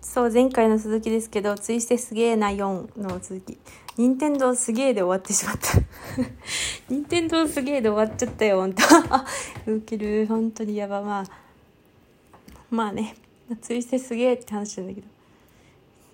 [0.00, 3.58] そう、前回の続きですけど、ツイステすげえな4の続き。
[3.96, 5.78] 任天堂すげえで終わってしまった。
[6.88, 8.82] 任天堂すげえで終わっちゃったよ、ほんと。
[9.70, 10.26] ウケる。
[10.26, 11.02] 本当にやば。
[11.02, 11.24] まあ、
[12.70, 13.14] まあね、
[13.60, 15.06] ツイステすげえって話なんだけど。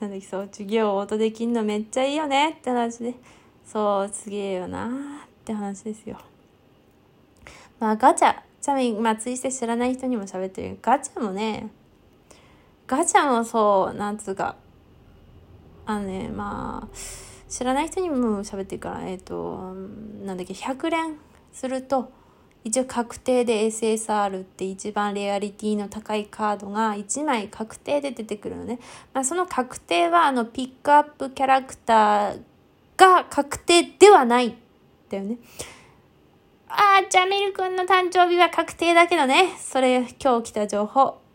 [0.00, 3.14] なんだっけ、そう、授業を音できんのめっちゃいいよねって話で。
[3.64, 4.90] そう、すげえよなっ
[5.44, 6.18] て話ですよ。
[7.78, 8.34] まあ、ガチャ。
[8.60, 11.68] ちなみに、まあ、ツイステ知らない人にも喋ってるガチャもね、
[12.86, 14.56] ガチャもそう、なんつうか、
[15.86, 16.96] あのね、まあ、
[17.48, 19.74] 知らない人にも喋ってるから、えっ、ー、と、
[20.24, 21.16] なんだっけ、100連
[21.52, 22.12] すると、
[22.64, 28.80] 一応確定で SSR って一番レアリティの高いカードが1枚確定で出てくるのね。
[29.14, 32.40] まあ、その確定はあのピックアップキャラクター
[32.96, 34.56] が確定ではない
[35.08, 35.38] だよね。
[36.68, 39.54] あー、ジャミル君の誕生日は確定だけどね。
[39.60, 41.25] それ今日来た情報。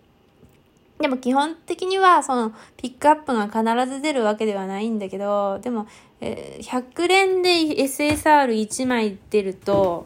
[1.02, 5.88] でも基本的にはそのピックアップが必ず出るわけではないんだけど、でも、
[6.20, 10.06] えー、100連で SSR1 枚出ると、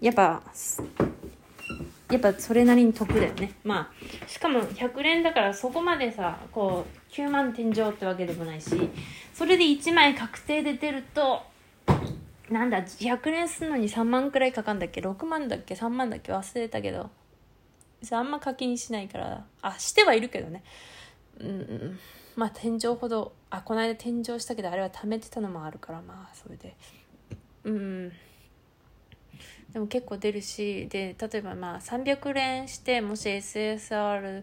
[0.00, 0.42] やっぱ、
[2.10, 3.52] やっぱそれなりに得だよね。
[3.64, 3.90] ま
[4.24, 8.90] あ、しかも100連だからそこまでさ、こう、9万天井ってわけでもないし、
[9.34, 11.42] それで1枚確定で出ると、
[12.50, 16.32] なんだ、100連するのに3万くらいかかんだっけ ?6 万だっけ ?3 万だっけ？
[16.32, 17.10] 忘れたけど。
[18.10, 20.64] あんま課金しないから、あ、してはいるけどね。
[21.38, 21.98] うん、
[22.36, 26.76] まあ天井ほど、あ、この間天井したけど、あれは貯めてたのもあるから、まあ、それで。
[27.64, 28.12] うん。
[29.72, 34.42] でも結構出るし、で、例えばまあ300連して、もし SSR、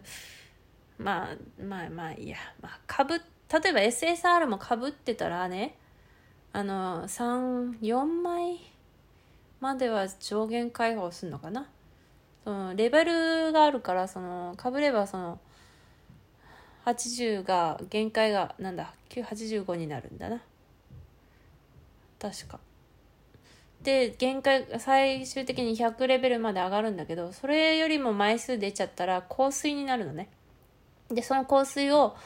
[0.98, 5.76] まあ、まあまあいいや、まあ、かぶ、例えば SSR もかぶってたらね、
[6.52, 8.58] あの、3、4枚
[9.60, 11.68] までは上限解放するのかな
[12.44, 15.38] そのレベルがあるからそのかぶればその
[16.86, 20.40] 80が限界がなんだ985になるんだな。
[22.18, 22.60] 確か。
[23.82, 30.28] で限界最終的に100レベルまで上がるんだけどそれよりも枚数出ちゃったら香水になるのね。
[31.10, 32.16] でその香水を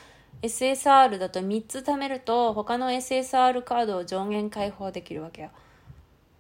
[0.43, 5.51] SSR だと3つ貯めると他の SSR カードを上限解放できるわけよ。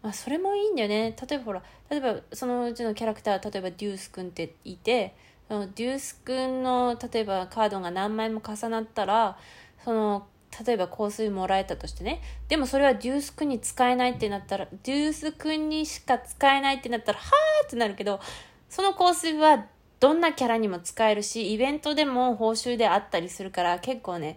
[0.08, 1.16] あ、それもいいんだよね。
[1.28, 5.14] 例えばほら例えばそのうちのキャラクター例えばデュース君っていて
[5.48, 9.38] そのデュース君の例えばカードが何枚も重なったら
[9.84, 10.26] その
[10.66, 12.20] 例えば香水もらえたとしてね。
[12.48, 18.20] でもそれはデュース君に使えないってなったらデュース君にしか使えないってなったらはーってなるけど
[18.68, 19.66] その香水は
[20.00, 24.36] どんなキャラにも使えるしイベントでも報酬であったりするから結構ね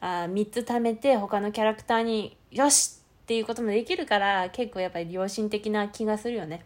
[0.00, 3.01] あ3つ貯めて他のキャラクターによし
[3.32, 6.62] っていうこともできるから結構やっぱり良心的な気がするよね。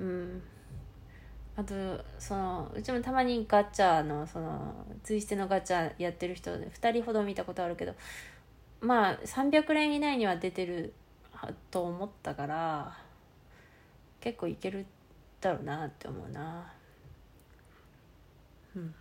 [0.00, 0.42] うん。
[1.54, 1.74] あと
[2.18, 4.74] そのうちもたまにガチャのその
[5.04, 7.94] ツイステのガチャやってる人2人ほど見たことあるけど
[8.80, 10.92] まあ300連以内には出てる
[11.70, 12.98] と思ったから
[14.20, 14.86] 結構いける
[15.40, 16.72] だろうなって思うな。
[18.74, 18.92] うん。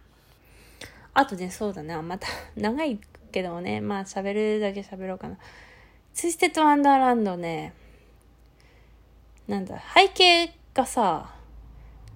[1.15, 2.99] あとねそうだねまた長い
[3.31, 3.81] けどね。
[3.81, 5.39] まあ喋るだけ喋ろうかな。
[6.13, 7.73] ツイステッドワンダーランドね、
[9.47, 11.33] なんだ、背景がさ、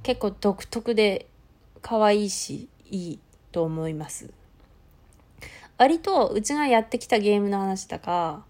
[0.04, 1.28] 結構独特で
[1.82, 3.20] 可愛いし、いい
[3.52, 4.32] と思います。
[5.78, 8.46] 割と、うちがやってきたゲームの話だか、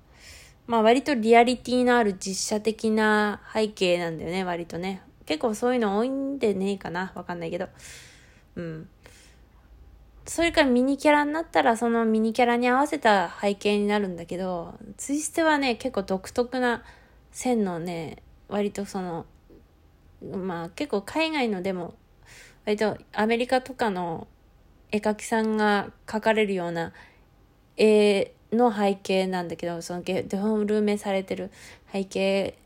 [0.67, 5.01] まあ割とリアリティのある実写的な背景なんだよね、割とね。
[5.25, 7.67] 結構そういうの多いんでねえかなわかんないけど。
[8.55, 8.89] うん。
[10.27, 16.83] それからミニキャラになったらそのミニキャラに合わせた背景になるんだけど、ツイステはね、結構独特な
[17.31, 19.25] 線のね、割とその、
[20.33, 21.93] まあ結構海外のでも、
[22.65, 24.27] 割とアメリカとかの
[24.91, 26.91] 絵描きさんが描かれるような
[27.77, 31.51] 絵の背景なんだけど、そのデフォルメされてる
[31.93, 32.57] 背景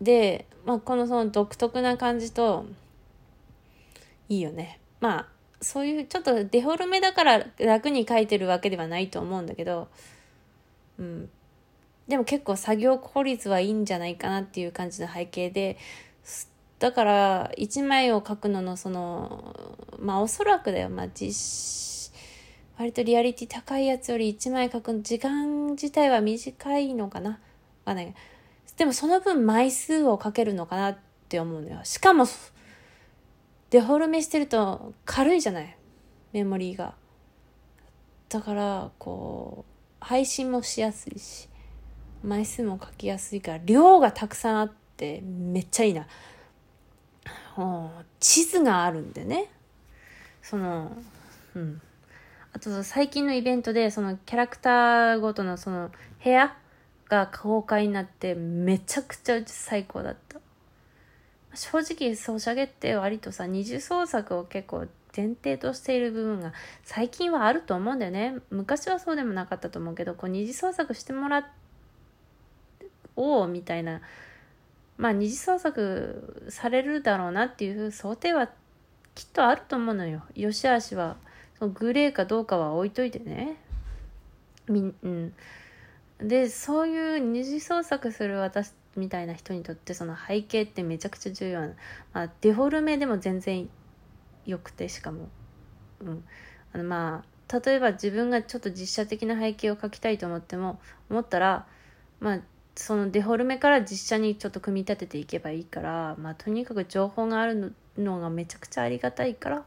[0.00, 2.64] で、まあこのその独特な感じと、
[4.28, 4.78] いいよね。
[5.00, 5.28] まあ
[5.62, 9.88] そういうちょっとデフォルメだから楽に書いてるわけではないと思うんだけど、
[10.98, 11.30] うん。
[12.08, 15.78] でも結構作業効率はいいんじゃないかなっていう感じの背景で、
[16.78, 19.54] だから1枚を書くののその、
[20.00, 22.12] まあおそらくだよ、まあ実、
[22.76, 27.38] 割とリアリティ高いやつより1枚書く時間自体は短いのかなわ
[27.84, 28.14] かんない。
[28.76, 30.98] でもその分枚数をかけるのかなっ
[31.28, 31.80] て思うのよ。
[31.84, 32.26] しかも、
[33.72, 35.76] デフォルメしてると軽いじゃない？
[36.34, 36.94] メモリーが。
[38.28, 41.48] だからこう配信もしやすいし
[42.22, 46.06] 枚数も書きやすいから量がたくさんあってめっちゃいいな。
[48.20, 49.50] 地図があるんでね。
[50.42, 50.94] その
[51.54, 51.80] うん。
[52.52, 55.90] あと最近のイベントでそのキャラクターごとのその
[56.22, 56.54] 部屋
[57.08, 60.41] が公開になってめちゃくちゃ最高だった。
[61.54, 66.52] 正直ソシャゲって割とさ二次創作を結構前提としている部分が
[66.82, 68.36] 最近はあると思うんだよね。
[68.50, 71.50] 昔はそうでもなかったと思うけどこう二次創作してもら
[73.16, 74.00] おうみたいな
[74.96, 78.48] まあ二次創作されるだろうなっていう想定は
[79.14, 80.22] きっとあると思うのよ。
[80.34, 81.16] よしあしは
[81.60, 83.56] グレーかどうかは置いといてね。
[84.68, 85.34] みうん。
[86.20, 91.68] でそういう二次創作する私みたいな人にとってその背景ってめちゃくちゃ重要な、
[92.12, 93.68] まあ、デフォルメでも全然
[94.46, 95.28] よくてしかも、
[96.00, 96.24] うん、
[96.72, 100.80] あのまあ例えば自分がちょっと実写的な背景を描きたいと思っても
[101.10, 101.66] 思ったら
[102.20, 102.40] まあ
[102.74, 109.64] そのデフォルメから実写にちょっと組み立てていけばいいから、まあ、とにかく情報があるのがめちゃくちゃありがたいから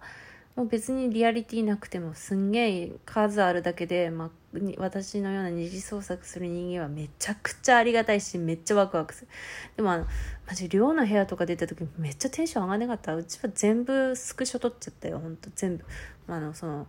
[0.56, 4.30] もう別にリアリティなくてもすんげえ数あるだけで、まあ、
[4.78, 9.28] 私のような二次創作する人間はめちゃくちゃありがたいしめっちゃワクワクする。
[9.76, 10.06] でもあの
[10.48, 13.16] マジ寮の部屋とか出た時めっちゃテンション上がんなかった。
[13.16, 15.50] うちは全部スクショ撮っちゃったよほんと。
[15.56, 15.86] 全部。
[16.28, 16.88] あのその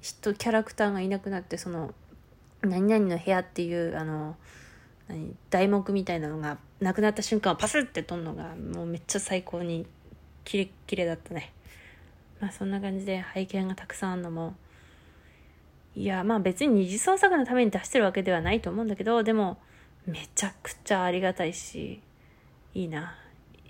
[0.00, 1.94] 人キャラクターがいなくなってその
[2.62, 4.36] 何々の部屋っていうあの
[5.08, 9.86] 何題目みたいなのがなくなった瞬間パスって撮るのがもうめっちゃ最高に
[10.44, 11.52] キレッキレだったね。
[12.40, 14.54] まあそんな感じで背景がたくさんあるのも
[15.96, 19.56] いやまあ別に二次創作のために出してるわけではないと思うんだけどでも
[20.06, 22.00] めちゃくちゃありがたいし
[22.74, 23.16] いいな。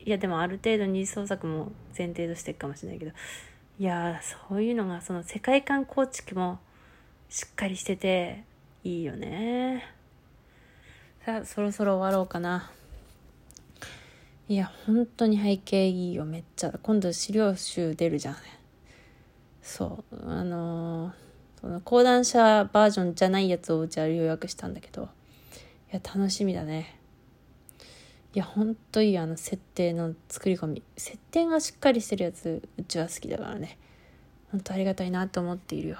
[0.04, 3.12] いやでもある程度二次創作も前提としてるかもしれないけど
[3.78, 6.58] いやそういうのがその世界観構築も
[7.28, 8.44] しっかりしてて
[8.84, 9.84] いいよね。
[11.24, 12.70] さあそろそろ終わろうかな。
[14.48, 16.72] いや本当に背景いいよめっちゃ。
[16.82, 18.36] 今度資料集出るじゃん。
[19.60, 21.12] そうあのー、
[21.60, 25.08] その講談社バージョンじゃないやつをうちは予約したんだけど。
[25.92, 26.98] いや楽しみだね。
[28.34, 30.82] いやほんといいあの設定の作り込み。
[30.96, 33.78] 設定がしっかりしてるやつうちは好きだからね。
[34.50, 35.98] ほんとありがたいなと思っているよ。